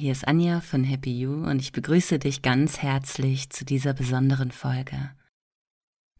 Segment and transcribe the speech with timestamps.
[0.00, 4.50] hier ist Anja von Happy You und ich begrüße dich ganz herzlich zu dieser besonderen
[4.50, 5.10] Folge.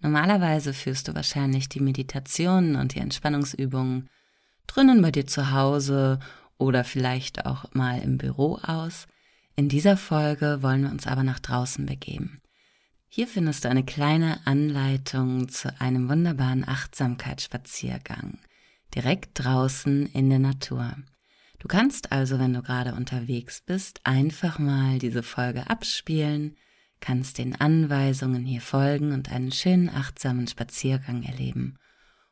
[0.00, 4.10] Normalerweise führst du wahrscheinlich die Meditationen und die Entspannungsübungen
[4.66, 6.20] drinnen bei dir zu Hause
[6.58, 9.06] oder vielleicht auch mal im Büro aus.
[9.56, 12.38] In dieser Folge wollen wir uns aber nach draußen begeben.
[13.08, 18.38] Hier findest du eine kleine Anleitung zu einem wunderbaren Achtsamkeitsspaziergang
[18.94, 20.96] direkt draußen in der Natur.
[21.60, 26.56] Du kannst also, wenn du gerade unterwegs bist, einfach mal diese Folge abspielen,
[27.00, 31.76] kannst den Anweisungen hier folgen und einen schönen achtsamen Spaziergang erleben.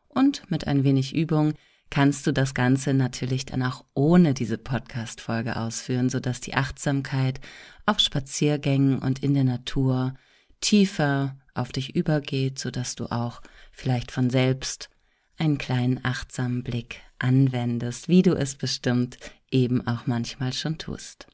[0.09, 1.53] Und mit ein wenig Übung
[1.91, 7.41] kannst du das Ganze natürlich dann auch ohne diese Podcast-Folge ausführen, sodass die Achtsamkeit
[7.85, 10.15] auf Spaziergängen und in der Natur
[10.61, 13.43] tiefer auf dich übergeht, sodass du auch
[13.73, 14.89] vielleicht von selbst
[15.37, 19.19] einen kleinen achtsamen Blick anwendest, wie du es bestimmt
[19.51, 21.27] eben auch manchmal schon tust.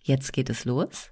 [0.00, 1.10] Jetzt geht es los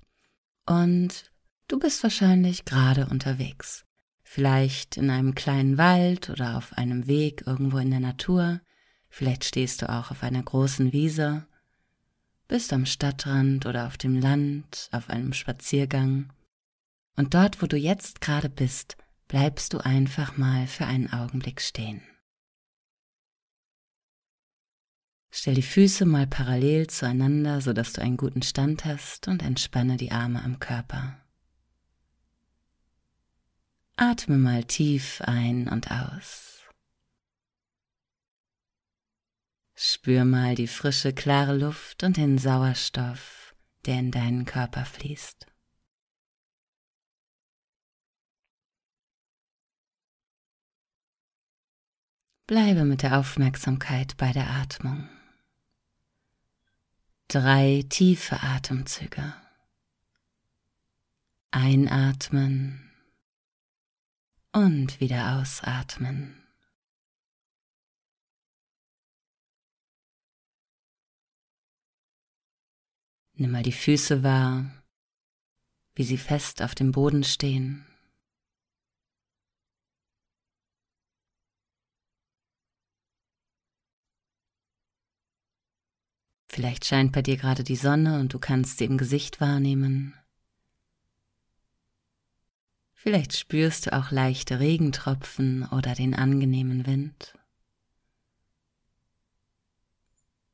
[0.67, 1.31] und
[1.69, 3.85] du bist wahrscheinlich gerade unterwegs.
[4.23, 8.61] Vielleicht in einem kleinen Wald oder auf einem Weg irgendwo in der Natur.
[9.09, 11.47] Vielleicht stehst du auch auf einer großen Wiese,
[12.47, 16.33] bist am Stadtrand oder auf dem Land, auf einem Spaziergang.
[17.17, 18.97] Und dort, wo du jetzt gerade bist,
[19.29, 22.03] bleibst du einfach mal für einen Augenblick stehen.
[25.33, 30.11] Stell die Füße mal parallel zueinander, sodass du einen guten Stand hast und entspanne die
[30.11, 31.21] Arme am Körper.
[33.97, 36.65] Atme mal tief ein und aus.
[39.75, 43.55] Spür mal die frische, klare Luft und den Sauerstoff,
[43.87, 45.47] der in deinen Körper fließt.
[52.47, 55.09] Bleibe mit der Aufmerksamkeit bei der Atmung.
[57.33, 59.33] Drei tiefe Atemzüge.
[61.53, 62.91] Einatmen
[64.51, 66.43] und wieder ausatmen.
[73.35, 74.65] Nimm mal die Füße wahr,
[75.95, 77.87] wie sie fest auf dem Boden stehen.
[86.61, 90.15] Vielleicht scheint bei dir gerade die Sonne und du kannst sie im Gesicht wahrnehmen.
[92.93, 97.33] Vielleicht spürst du auch leichte Regentropfen oder den angenehmen Wind.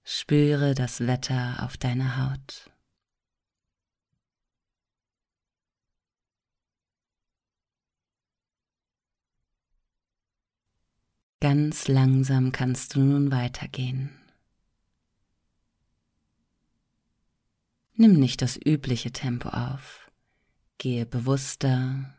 [0.05, 2.71] Spüre das Wetter auf deiner Haut.
[11.41, 14.26] Ganz langsam kannst du nun weitergehen.
[17.99, 20.11] Nimm nicht das übliche Tempo auf.
[20.77, 22.15] Gehe bewusster,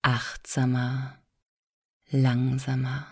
[0.00, 1.18] achtsamer,
[2.10, 3.06] langsamer.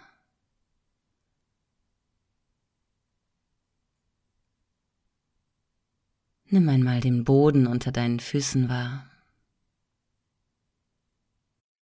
[6.47, 9.11] Nimm einmal den Boden unter deinen Füßen wahr.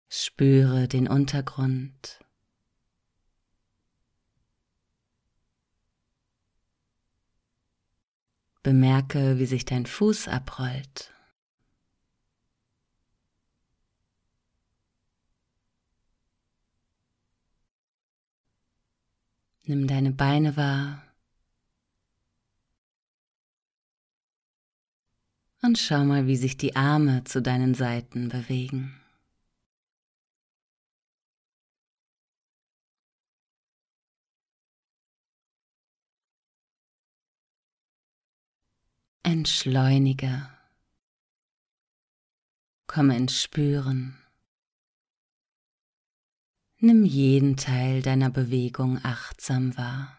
[0.07, 2.23] Spüre den Untergrund.
[8.63, 11.11] Bemerke, wie sich dein Fuß abrollt.
[19.65, 21.01] Nimm deine Beine wahr
[25.61, 29.00] und schau mal, wie sich die Arme zu deinen Seiten bewegen.
[39.23, 40.49] Entschleunige.
[42.87, 44.17] Komme ins Spüren.
[46.77, 50.17] Nimm jeden Teil deiner Bewegung achtsam wahr.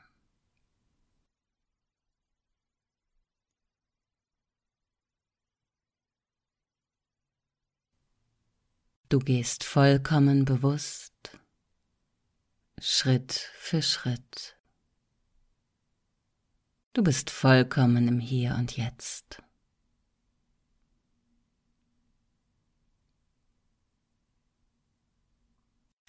[9.08, 11.36] Du gehst vollkommen bewusst,
[12.78, 14.56] Schritt für Schritt.
[16.94, 19.42] Du bist vollkommen im Hier und Jetzt.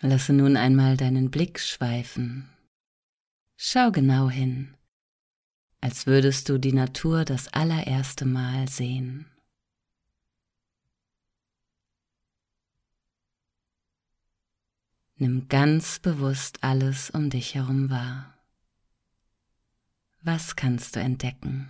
[0.01, 2.50] Lasse nun einmal deinen Blick schweifen.
[3.56, 4.75] Schau genau hin,
[5.80, 9.25] als würdest du die Natur das allererste Mal sehen.
[15.15, 18.43] Nimm ganz bewusst alles um dich herum wahr.
[20.25, 21.70] Was kannst du entdecken?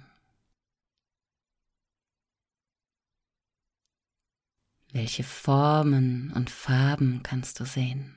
[4.92, 8.16] Welche Formen und Farben kannst du sehen?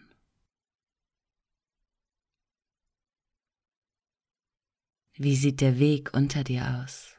[5.15, 7.16] Wie sieht der Weg unter dir aus?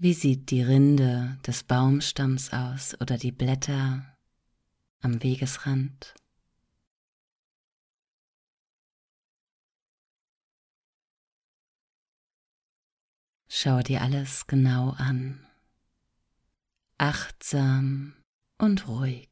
[0.00, 4.16] Wie sieht die Rinde des Baumstamms aus oder die Blätter
[5.00, 6.14] am Wegesrand?
[13.48, 15.44] Schau dir alles genau an,
[16.98, 18.14] achtsam
[18.56, 19.28] und ruhig.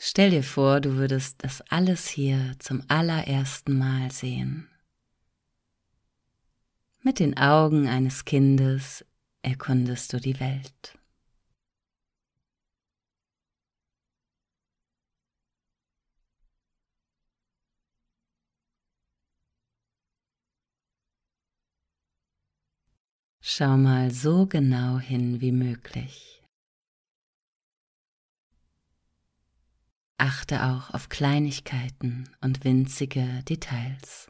[0.00, 4.68] Stell dir vor, du würdest das alles hier zum allerersten Mal sehen.
[7.02, 9.04] Mit den Augen eines Kindes
[9.42, 10.98] erkundest du die Welt.
[23.40, 26.37] Schau mal so genau hin wie möglich.
[30.20, 34.28] Achte auch auf Kleinigkeiten und winzige Details.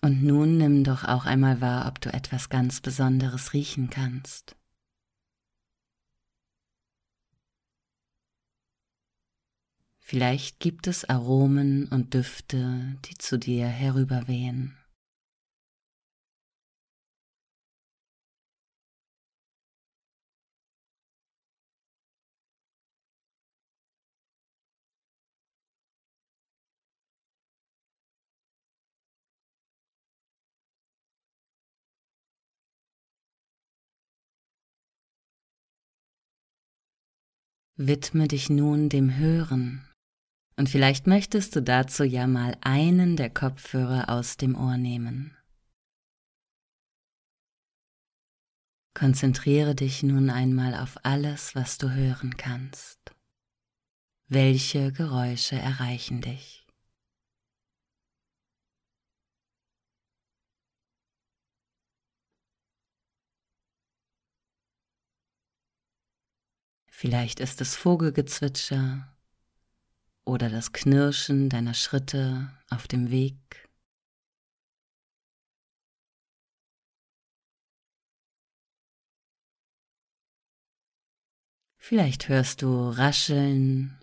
[0.00, 4.56] Und nun nimm doch auch einmal wahr, ob du etwas ganz Besonderes riechen kannst.
[10.06, 14.76] Vielleicht gibt es Aromen und Düfte, die zu dir herüberwehen.
[37.76, 39.88] Widme dich nun dem Hören
[40.56, 45.36] und vielleicht möchtest du dazu ja mal einen der Kopfhörer aus dem Ohr nehmen.
[48.94, 53.12] Konzentriere dich nun einmal auf alles, was du hören kannst.
[54.28, 56.64] Welche Geräusche erreichen dich?
[66.88, 69.13] Vielleicht ist es Vogelgezwitscher
[70.24, 73.36] oder das Knirschen deiner Schritte auf dem Weg.
[81.78, 83.98] Vielleicht hörst du Rascheln.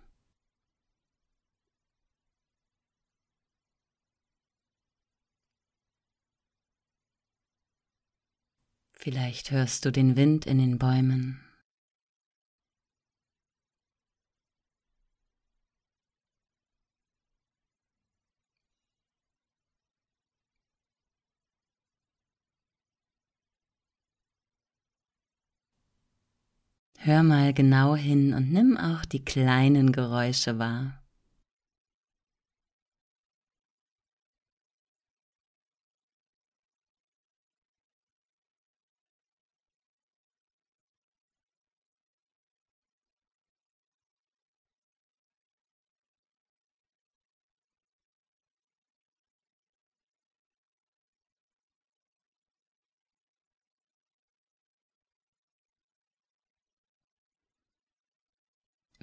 [8.94, 11.51] Vielleicht hörst du den Wind in den Bäumen.
[27.04, 31.01] Hör mal genau hin und nimm auch die kleinen Geräusche wahr.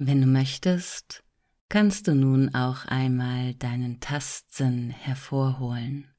[0.01, 1.25] Wenn du möchtest,
[1.67, 6.09] kannst du nun auch einmal deinen Tastsinn hervorholen.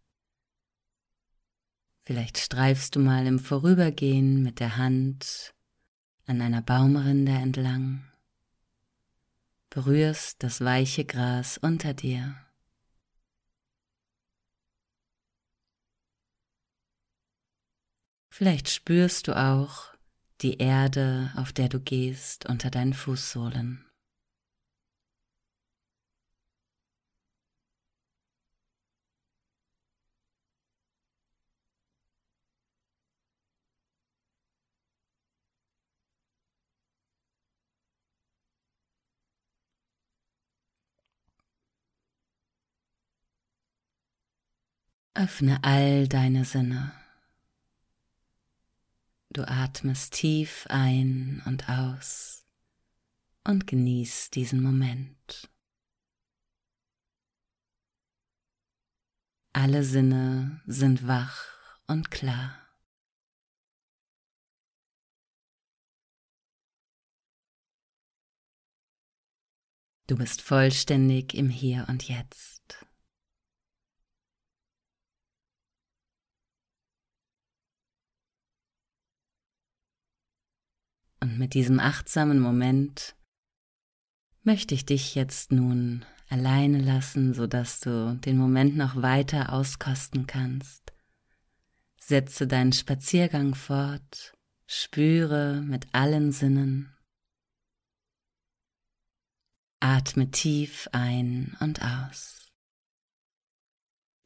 [2.02, 5.54] Vielleicht streifst du mal im Vorübergehen mit der Hand
[6.26, 8.04] an einer Baumrinde entlang,
[9.70, 12.36] berührst das weiche Gras unter dir.
[18.28, 19.94] Vielleicht spürst du auch,
[20.42, 23.84] die Erde, auf der du gehst, unter deinen Fußsohlen.
[45.14, 46.99] Öffne all deine Sinne.
[49.32, 52.44] Du atmest tief ein und aus
[53.44, 55.48] und genieß diesen Moment.
[59.52, 61.44] Alle Sinne sind wach
[61.86, 62.56] und klar.
[70.08, 72.59] Du bist vollständig im Hier und Jetzt.
[81.20, 83.14] Und mit diesem achtsamen Moment
[84.42, 90.92] möchte ich dich jetzt nun alleine lassen, sodass du den Moment noch weiter auskosten kannst.
[91.98, 94.32] Setze deinen Spaziergang fort,
[94.66, 96.96] spüre mit allen Sinnen.
[99.80, 102.50] Atme tief ein und aus.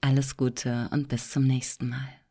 [0.01, 2.24] Alles Gute und bis zum nächsten Mal.